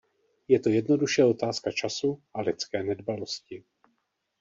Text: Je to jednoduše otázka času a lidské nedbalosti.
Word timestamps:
Je 0.47 0.59
to 0.59 0.69
jednoduše 0.69 1.25
otázka 1.25 1.71
času 1.71 2.21
a 2.33 2.41
lidské 2.41 2.83
nedbalosti. 2.83 3.63